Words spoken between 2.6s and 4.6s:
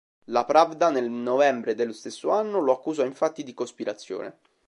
accusò infatti di cospirazione.